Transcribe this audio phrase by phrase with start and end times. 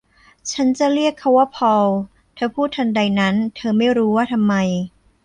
[0.51, 1.89] ฉันจะเรียกเขาว่าพอล
[2.35, 4.55] เธอพูดทันใดนั้น เธอไม่รู้ว่าทำไม